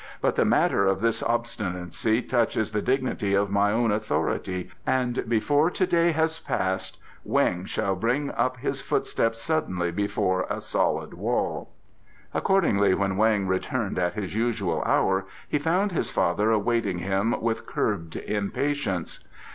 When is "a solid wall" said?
10.49-11.69